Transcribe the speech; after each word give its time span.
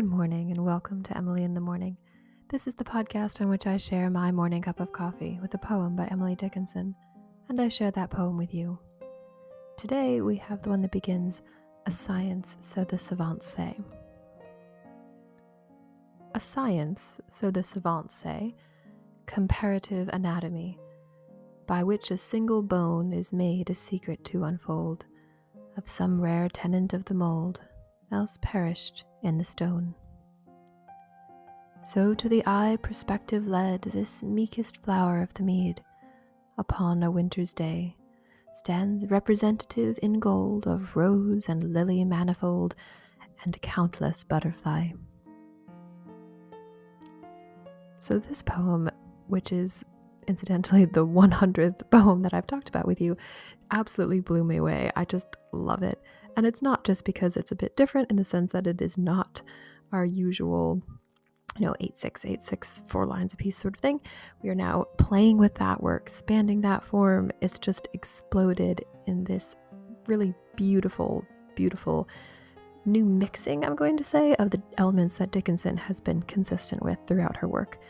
Good 0.00 0.08
morning 0.08 0.50
and 0.50 0.64
welcome 0.64 1.02
to 1.02 1.14
Emily 1.14 1.44
in 1.44 1.52
the 1.52 1.60
Morning. 1.60 1.94
This 2.48 2.66
is 2.66 2.72
the 2.72 2.84
podcast 2.84 3.42
on 3.42 3.50
which 3.50 3.66
I 3.66 3.76
share 3.76 4.08
my 4.08 4.32
morning 4.32 4.62
cup 4.62 4.80
of 4.80 4.92
coffee 4.92 5.38
with 5.42 5.52
a 5.52 5.58
poem 5.58 5.94
by 5.94 6.06
Emily 6.06 6.34
Dickinson, 6.34 6.94
and 7.50 7.60
I 7.60 7.68
share 7.68 7.90
that 7.90 8.08
poem 8.08 8.38
with 8.38 8.54
you. 8.54 8.78
Today 9.76 10.22
we 10.22 10.36
have 10.36 10.62
the 10.62 10.70
one 10.70 10.80
that 10.80 10.90
begins, 10.90 11.42
A 11.84 11.92
Science, 11.92 12.56
so 12.62 12.82
the 12.82 12.98
savants 12.98 13.46
say. 13.46 13.78
A 16.34 16.40
science, 16.40 17.20
so 17.28 17.50
the 17.50 17.62
savants 17.62 18.14
say, 18.14 18.54
comparative 19.26 20.08
anatomy, 20.14 20.78
by 21.66 21.82
which 21.82 22.10
a 22.10 22.16
single 22.16 22.62
bone 22.62 23.12
is 23.12 23.34
made 23.34 23.68
a 23.68 23.74
secret 23.74 24.24
to 24.24 24.44
unfold 24.44 25.04
of 25.76 25.90
some 25.90 26.22
rare 26.22 26.48
tenant 26.48 26.94
of 26.94 27.04
the 27.04 27.12
mould, 27.12 27.60
else 28.10 28.38
perished 28.40 29.04
in 29.22 29.38
the 29.38 29.44
stone. 29.44 29.94
So 31.84 32.14
to 32.14 32.28
the 32.28 32.42
eye 32.46 32.78
perspective 32.82 33.46
led 33.46 33.82
this 33.82 34.22
meekest 34.22 34.82
flower 34.82 35.22
of 35.22 35.32
the 35.34 35.42
mead, 35.42 35.82
upon 36.58 37.02
a 37.02 37.10
winter's 37.10 37.54
day, 37.54 37.96
stands 38.54 39.06
representative 39.10 39.98
in 40.02 40.20
gold 40.20 40.66
of 40.66 40.94
rose 40.96 41.48
and 41.48 41.72
lily 41.72 42.04
manifold 42.04 42.74
and 43.44 43.60
countless 43.62 44.24
butterfly. 44.24 44.90
So, 47.98 48.18
this 48.18 48.42
poem, 48.42 48.90
which 49.28 49.52
is 49.52 49.84
incidentally 50.26 50.84
the 50.84 51.06
100th 51.06 51.90
poem 51.90 52.22
that 52.22 52.34
I've 52.34 52.46
talked 52.46 52.68
about 52.68 52.86
with 52.86 53.00
you, 53.00 53.16
absolutely 53.70 54.20
blew 54.20 54.44
me 54.44 54.56
away. 54.56 54.90
I 54.96 55.04
just 55.04 55.36
love 55.52 55.82
it. 55.82 56.00
And 56.40 56.46
it's 56.46 56.62
not 56.62 56.84
just 56.84 57.04
because 57.04 57.36
it's 57.36 57.52
a 57.52 57.54
bit 57.54 57.76
different 57.76 58.10
in 58.10 58.16
the 58.16 58.24
sense 58.24 58.52
that 58.52 58.66
it 58.66 58.80
is 58.80 58.96
not 58.96 59.42
our 59.92 60.06
usual, 60.06 60.80
you 61.58 61.66
know, 61.66 61.74
eight 61.80 61.98
six 61.98 62.24
eight 62.24 62.42
six 62.42 62.82
four 62.88 63.04
lines 63.04 63.34
a 63.34 63.36
piece 63.36 63.58
sort 63.58 63.74
of 63.74 63.80
thing. 63.82 64.00
We 64.42 64.48
are 64.48 64.54
now 64.54 64.86
playing 64.96 65.36
with 65.36 65.52
that. 65.56 65.82
We're 65.82 65.96
expanding 65.96 66.62
that 66.62 66.82
form. 66.82 67.30
It's 67.42 67.58
just 67.58 67.88
exploded 67.92 68.82
in 69.06 69.22
this 69.24 69.54
really 70.06 70.32
beautiful, 70.56 71.26
beautiful 71.56 72.08
new 72.86 73.04
mixing, 73.04 73.62
I'm 73.62 73.76
going 73.76 73.98
to 73.98 74.04
say, 74.04 74.34
of 74.36 74.50
the 74.50 74.62
elements 74.78 75.18
that 75.18 75.32
Dickinson 75.32 75.76
has 75.76 76.00
been 76.00 76.22
consistent 76.22 76.82
with 76.82 76.96
throughout 77.06 77.36
her 77.36 77.48
work. 77.48 77.80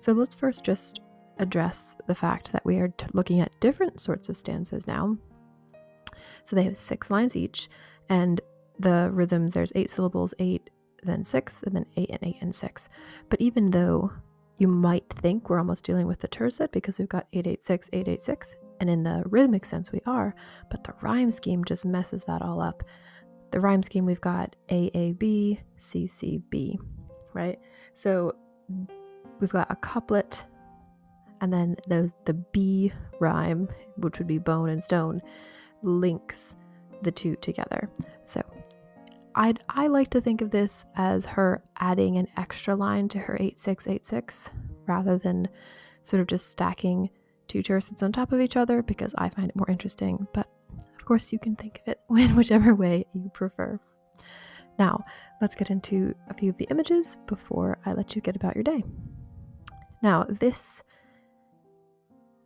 So 0.00 0.12
let's 0.12 0.34
first 0.34 0.64
just 0.64 1.00
address 1.40 1.94
the 2.06 2.14
fact 2.14 2.52
that 2.52 2.64
we 2.64 2.78
are 2.78 2.88
t- 2.88 3.04
looking 3.12 3.40
at 3.42 3.60
different 3.60 4.00
sorts 4.00 4.30
of 4.30 4.36
stanzas 4.38 4.86
now. 4.86 5.18
So 6.44 6.56
they 6.56 6.64
have 6.64 6.78
six 6.78 7.10
lines 7.10 7.36
each, 7.36 7.68
and 8.08 8.40
the 8.78 9.10
rhythm 9.12 9.48
there's 9.48 9.72
eight 9.74 9.90
syllables, 9.90 10.34
eight, 10.38 10.70
then 11.02 11.24
six, 11.24 11.62
and 11.62 11.74
then 11.74 11.86
eight 11.96 12.10
and 12.10 12.18
eight 12.22 12.38
and 12.40 12.54
six. 12.54 12.88
But 13.28 13.40
even 13.40 13.66
though 13.70 14.12
you 14.58 14.68
might 14.68 15.08
think 15.20 15.48
we're 15.48 15.58
almost 15.58 15.84
dealing 15.84 16.06
with 16.06 16.20
the 16.20 16.28
tercet 16.28 16.72
because 16.72 16.98
we've 16.98 17.08
got 17.08 17.26
886, 17.32 17.88
886, 17.92 18.56
and 18.80 18.90
in 18.90 19.02
the 19.04 19.22
rhythmic 19.26 19.64
sense 19.64 19.92
we 19.92 20.00
are, 20.06 20.34
but 20.70 20.84
the 20.84 20.94
rhyme 21.00 21.30
scheme 21.30 21.64
just 21.64 21.84
messes 21.84 22.24
that 22.24 22.42
all 22.42 22.60
up. 22.60 22.82
The 23.50 23.60
rhyme 23.60 23.82
scheme 23.82 24.04
we've 24.04 24.20
got 24.20 24.56
AAB, 24.68 25.60
CCB, 25.78 26.78
right? 27.34 27.58
So 27.94 28.34
we've 29.40 29.50
got 29.50 29.70
a 29.70 29.76
couplet 29.76 30.44
and 31.40 31.52
then 31.52 31.76
the 31.86 32.12
the 32.24 32.34
B 32.34 32.92
rhyme, 33.20 33.68
which 33.96 34.18
would 34.18 34.26
be 34.26 34.38
bone 34.38 34.68
and 34.70 34.82
stone, 34.82 35.20
links 35.82 36.56
the 37.02 37.12
two 37.12 37.36
together. 37.36 37.90
So 38.24 38.42
I'd, 39.34 39.62
I 39.68 39.86
like 39.86 40.10
to 40.10 40.20
think 40.20 40.40
of 40.40 40.50
this 40.50 40.84
as 40.96 41.24
her 41.26 41.62
adding 41.78 42.18
an 42.18 42.28
extra 42.36 42.74
line 42.74 43.08
to 43.10 43.18
her 43.18 43.36
8686 43.38 44.50
rather 44.86 45.18
than 45.18 45.48
sort 46.02 46.20
of 46.20 46.26
just 46.26 46.50
stacking 46.50 47.10
two 47.46 47.62
tercets 47.62 48.02
on 48.02 48.12
top 48.12 48.32
of 48.32 48.40
each 48.40 48.56
other 48.56 48.82
because 48.82 49.14
I 49.16 49.28
find 49.28 49.48
it 49.48 49.56
more 49.56 49.70
interesting. 49.70 50.26
But 50.32 50.48
of 50.98 51.04
course, 51.04 51.32
you 51.32 51.38
can 51.38 51.56
think 51.56 51.80
of 51.86 51.92
it 51.92 52.00
in 52.10 52.36
whichever 52.36 52.74
way 52.74 53.06
you 53.12 53.30
prefer. 53.32 53.80
Now, 54.78 55.02
let's 55.40 55.56
get 55.56 55.70
into 55.70 56.14
a 56.28 56.34
few 56.34 56.50
of 56.50 56.56
the 56.56 56.68
images 56.70 57.16
before 57.26 57.78
I 57.84 57.92
let 57.92 58.14
you 58.14 58.22
get 58.22 58.36
about 58.36 58.54
your 58.54 58.64
day. 58.64 58.84
Now, 60.02 60.24
this 60.28 60.82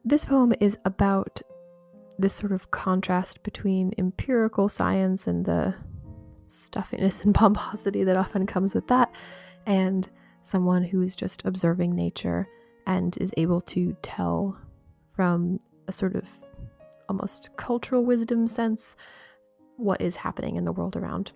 this 0.04 0.24
poem 0.24 0.52
is 0.58 0.76
about 0.84 1.40
this 2.18 2.34
sort 2.34 2.52
of 2.52 2.70
contrast 2.70 3.42
between 3.42 3.92
empirical 3.98 4.68
science 4.68 5.26
and 5.26 5.44
the 5.44 5.74
stuffiness 6.46 7.24
and 7.24 7.34
pomposity 7.42 8.04
that 8.04 8.16
often 8.16 8.46
comes 8.46 8.74
with 8.74 8.86
that, 8.88 9.12
and 9.66 10.08
someone 10.42 10.82
who's 10.82 11.14
just 11.14 11.44
observing 11.44 11.94
nature 11.94 12.48
and 12.86 13.16
is 13.18 13.32
able 13.36 13.60
to 13.60 13.96
tell 14.02 14.56
from 15.14 15.58
a 15.88 15.92
sort 15.92 16.16
of 16.16 16.28
almost 17.08 17.50
cultural 17.56 18.04
wisdom 18.04 18.46
sense 18.46 18.96
what 19.76 20.00
is 20.00 20.16
happening 20.16 20.56
in 20.56 20.64
the 20.64 20.72
world 20.72 20.96
around. 20.96 21.32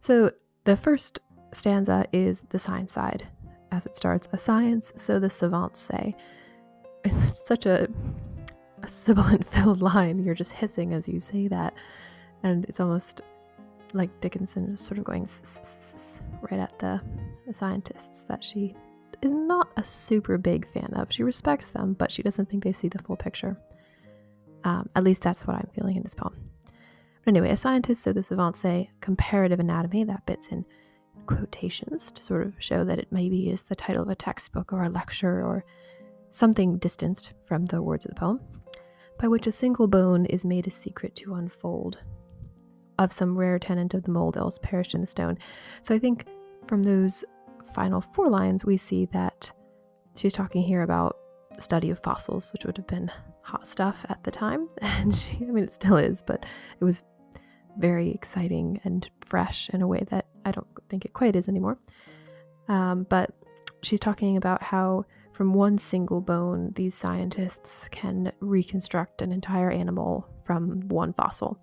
So 0.00 0.30
the 0.64 0.76
first 0.76 1.20
stanza 1.52 2.06
is 2.12 2.42
the 2.50 2.58
science 2.58 2.92
side, 2.92 3.26
as 3.70 3.86
it 3.86 3.96
starts, 3.96 4.28
a 4.32 4.38
science, 4.38 4.92
so 4.96 5.18
the 5.18 5.30
savants 5.30 5.80
say 5.80 6.14
it's 7.04 7.46
such 7.46 7.66
a 7.66 7.88
a 8.82 8.88
sibilant 8.88 9.46
filled 9.46 9.82
line. 9.94 10.22
You're 10.22 10.34
just 10.34 10.52
hissing 10.52 10.94
as 10.94 11.08
you 11.08 11.20
say 11.20 11.48
that, 11.48 11.74
and 12.42 12.64
it's 12.66 12.80
almost 12.80 13.20
like 13.94 14.20
Dickinson 14.20 14.70
is 14.72 14.80
sort 14.80 14.98
of 14.98 15.04
going 15.04 15.28
right 16.50 16.60
at 16.60 16.78
the, 16.78 17.00
the 17.46 17.54
scientists 17.54 18.22
that 18.22 18.42
she 18.42 18.74
is 19.20 19.30
not 19.30 19.68
a 19.76 19.84
super 19.84 20.38
big 20.38 20.68
fan 20.68 20.92
of. 20.94 21.12
She 21.12 21.22
respects 21.22 21.70
them, 21.70 21.94
but 21.94 22.10
she 22.10 22.22
doesn't 22.22 22.48
think 22.48 22.64
they 22.64 22.72
see 22.72 22.88
the 22.88 23.02
full 23.02 23.16
picture. 23.16 23.56
Um, 24.64 24.88
at 24.96 25.04
least 25.04 25.22
that's 25.22 25.46
what 25.46 25.56
I'm 25.56 25.68
feeling 25.74 25.96
in 25.96 26.02
this 26.02 26.14
poem. 26.14 26.34
But 27.24 27.30
anyway, 27.32 27.50
a 27.50 27.56
scientist, 27.56 28.02
so 28.02 28.12
the 28.12 28.22
savants 28.22 28.60
say 28.60 28.90
comparative 29.00 29.60
anatomy, 29.60 30.04
that 30.04 30.26
bit's 30.26 30.48
in 30.48 30.64
quotations 31.26 32.10
to 32.12 32.24
sort 32.24 32.46
of 32.46 32.54
show 32.58 32.84
that 32.84 32.98
it 32.98 33.08
maybe 33.10 33.50
is 33.50 33.62
the 33.62 33.76
title 33.76 34.02
of 34.02 34.08
a 34.08 34.14
textbook 34.14 34.72
or 34.72 34.82
a 34.82 34.88
lecture 34.88 35.44
or 35.44 35.64
something 36.30 36.78
distanced 36.78 37.32
from 37.44 37.66
the 37.66 37.82
words 37.82 38.04
of 38.04 38.10
the 38.10 38.14
poem, 38.16 38.40
by 39.22 39.28
which 39.28 39.46
a 39.46 39.52
single 39.52 39.86
bone 39.86 40.26
is 40.26 40.44
made 40.44 40.66
a 40.66 40.70
secret 40.70 41.14
to 41.14 41.34
unfold 41.34 42.00
of 42.98 43.12
some 43.12 43.38
rare 43.38 43.56
tenant 43.56 43.94
of 43.94 44.02
the 44.02 44.10
mold 44.10 44.36
else 44.36 44.58
perished 44.64 44.94
in 44.94 45.00
the 45.00 45.06
stone. 45.06 45.38
So 45.80 45.94
I 45.94 45.98
think 46.00 46.26
from 46.66 46.82
those 46.82 47.24
final 47.72 48.00
four 48.00 48.28
lines, 48.28 48.64
we 48.64 48.76
see 48.76 49.06
that 49.12 49.52
she's 50.16 50.32
talking 50.32 50.64
here 50.64 50.82
about 50.82 51.16
study 51.60 51.90
of 51.90 52.00
fossils, 52.00 52.52
which 52.52 52.64
would 52.64 52.76
have 52.76 52.88
been 52.88 53.12
hot 53.42 53.64
stuff 53.64 54.04
at 54.08 54.24
the 54.24 54.30
time. 54.32 54.68
And 54.82 55.14
she, 55.14 55.36
I 55.36 55.52
mean, 55.52 55.64
it 55.64 55.72
still 55.72 55.96
is, 55.96 56.20
but 56.20 56.44
it 56.80 56.84
was 56.84 57.04
very 57.78 58.10
exciting 58.10 58.80
and 58.82 59.08
fresh 59.24 59.70
in 59.70 59.82
a 59.82 59.86
way 59.86 60.04
that 60.10 60.26
I 60.44 60.50
don't 60.50 60.66
think 60.88 61.04
it 61.04 61.12
quite 61.12 61.36
is 61.36 61.48
anymore. 61.48 61.78
Um, 62.66 63.06
but 63.08 63.30
she's 63.82 64.00
talking 64.00 64.36
about 64.36 64.64
how 64.64 65.04
from 65.32 65.54
one 65.54 65.78
single 65.78 66.20
bone, 66.20 66.72
these 66.74 66.94
scientists 66.94 67.88
can 67.90 68.32
reconstruct 68.40 69.22
an 69.22 69.32
entire 69.32 69.70
animal 69.70 70.28
from 70.44 70.80
one 70.88 71.12
fossil. 71.14 71.58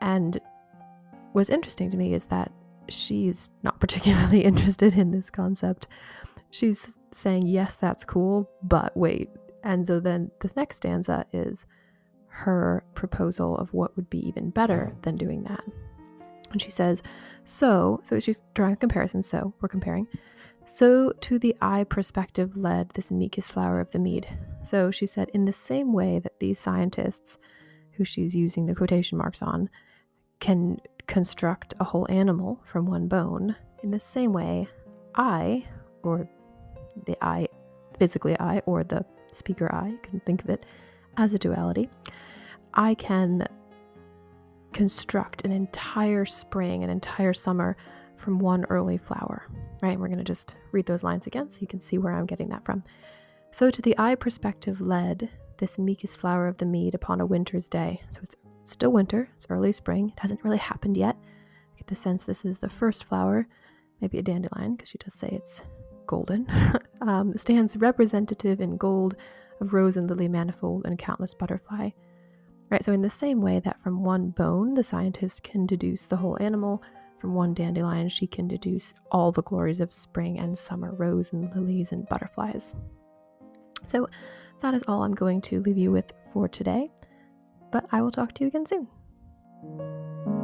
And 0.00 0.40
what's 1.32 1.50
interesting 1.50 1.90
to 1.90 1.96
me 1.96 2.14
is 2.14 2.24
that 2.26 2.50
she's 2.88 3.50
not 3.62 3.80
particularly 3.80 4.44
interested 4.44 4.94
in 4.94 5.10
this 5.10 5.30
concept. 5.30 5.88
She's 6.50 6.96
saying, 7.12 7.46
yes, 7.46 7.76
that's 7.76 8.04
cool, 8.04 8.50
but 8.62 8.96
wait. 8.96 9.30
And 9.62 9.86
so 9.86 10.00
then 10.00 10.30
the 10.40 10.50
next 10.56 10.76
stanza 10.76 11.26
is 11.32 11.66
her 12.28 12.84
proposal 12.94 13.56
of 13.58 13.72
what 13.74 13.94
would 13.96 14.08
be 14.08 14.26
even 14.26 14.50
better 14.50 14.94
than 15.02 15.16
doing 15.16 15.42
that. 15.44 15.62
And 16.50 16.60
she 16.60 16.70
says, 16.70 17.02
so, 17.44 18.00
so 18.04 18.20
she's 18.20 18.42
drawing 18.54 18.74
a 18.74 18.76
comparison. 18.76 19.22
So 19.22 19.54
we're 19.60 19.68
comparing. 19.68 20.06
So 20.66 21.12
to 21.20 21.38
the 21.38 21.56
eye 21.60 21.84
perspective 21.84 22.56
led 22.56 22.90
this 22.90 23.10
meekest 23.10 23.50
flower 23.50 23.80
of 23.80 23.90
the 23.90 23.98
mead. 23.98 24.28
So 24.62 24.90
she 24.90 25.06
said, 25.06 25.28
in 25.30 25.44
the 25.44 25.52
same 25.52 25.92
way 25.92 26.18
that 26.20 26.38
these 26.38 26.58
scientists, 26.58 27.38
who 27.92 28.04
she's 28.04 28.36
using 28.36 28.66
the 28.66 28.74
quotation 28.74 29.18
marks 29.18 29.42
on, 29.42 29.68
can 30.38 30.78
construct 31.06 31.74
a 31.80 31.84
whole 31.84 32.06
animal 32.08 32.60
from 32.64 32.86
one 32.86 33.08
bone, 33.08 33.56
in 33.82 33.90
the 33.90 34.00
same 34.00 34.32
way, 34.32 34.68
I, 35.14 35.66
or 36.02 36.28
the 37.06 37.16
I, 37.20 37.48
physically 37.98 38.38
I, 38.38 38.62
or 38.66 38.84
the 38.84 39.04
speaker 39.32 39.72
I, 39.74 39.94
can 40.02 40.20
think 40.20 40.44
of 40.44 40.50
it 40.50 40.66
as 41.16 41.32
a 41.32 41.38
duality, 41.38 41.90
I 42.74 42.94
can 42.94 43.46
construct 44.72 45.44
an 45.44 45.52
entire 45.52 46.24
spring, 46.24 46.84
an 46.84 46.90
entire 46.90 47.34
summer 47.34 47.76
from 48.16 48.38
one 48.38 48.64
early 48.66 48.98
flower, 48.98 49.46
right? 49.82 49.92
And 49.92 50.00
We're 50.00 50.08
going 50.08 50.18
to 50.18 50.24
just 50.24 50.54
read 50.72 50.86
those 50.86 51.02
lines 51.02 51.26
again 51.26 51.50
so 51.50 51.60
you 51.60 51.66
can 51.66 51.80
see 51.80 51.98
where 51.98 52.12
I'm 52.12 52.26
getting 52.26 52.48
that 52.50 52.64
from. 52.64 52.82
So, 53.52 53.70
to 53.70 53.82
the 53.82 53.98
eye 53.98 54.14
perspective 54.14 54.80
led 54.80 55.28
this 55.58 55.78
meekest 55.78 56.18
flower 56.18 56.46
of 56.46 56.56
the 56.58 56.66
mead 56.66 56.94
upon 56.94 57.20
a 57.20 57.26
winter's 57.26 57.68
day. 57.68 58.00
So, 58.10 58.20
it's 58.22 58.36
still 58.64 58.92
winter, 58.92 59.28
it's 59.34 59.46
early 59.50 59.72
spring, 59.72 60.12
it 60.14 60.20
hasn't 60.20 60.44
really 60.44 60.58
happened 60.58 60.96
yet. 60.96 61.16
I 61.20 61.78
get 61.78 61.86
the 61.88 61.94
sense 61.94 62.24
this 62.24 62.44
is 62.44 62.58
the 62.58 62.68
first 62.68 63.04
flower, 63.04 63.48
maybe 64.00 64.18
a 64.18 64.22
dandelion, 64.22 64.76
because 64.76 64.90
she 64.90 64.98
does 64.98 65.14
say 65.14 65.28
it's 65.32 65.62
golden, 66.06 66.46
um, 67.00 67.36
stands 67.36 67.76
representative 67.76 68.60
in 68.60 68.76
gold 68.76 69.16
of 69.60 69.72
rose 69.72 69.96
and 69.96 70.08
lily 70.08 70.28
manifold 70.28 70.86
and 70.86 70.98
countless 70.98 71.34
butterfly. 71.34 71.90
Right, 72.70 72.84
so 72.84 72.92
in 72.92 73.02
the 73.02 73.10
same 73.10 73.40
way 73.40 73.58
that 73.60 73.82
from 73.82 74.04
one 74.04 74.30
bone 74.30 74.74
the 74.74 74.84
scientist 74.84 75.42
can 75.42 75.66
deduce 75.66 76.06
the 76.06 76.16
whole 76.16 76.38
animal, 76.40 76.82
from 77.18 77.34
one 77.34 77.52
dandelion 77.52 78.08
she 78.08 78.28
can 78.28 78.46
deduce 78.46 78.94
all 79.10 79.32
the 79.32 79.42
glories 79.42 79.80
of 79.80 79.92
spring 79.92 80.38
and 80.38 80.56
summer, 80.56 80.94
rose 80.94 81.32
and 81.32 81.54
lilies 81.54 81.90
and 81.90 82.08
butterflies. 82.08 82.72
So 83.86 84.08
that 84.62 84.74
is 84.74 84.84
all 84.86 85.02
I'm 85.02 85.14
going 85.14 85.40
to 85.42 85.60
leave 85.62 85.78
you 85.78 85.90
with 85.90 86.12
for 86.32 86.46
today, 86.46 86.88
but 87.72 87.86
I 87.90 88.02
will 88.02 88.12
talk 88.12 88.34
to 88.34 88.44
you 88.44 88.48
again 88.48 88.66
soon. 88.66 90.39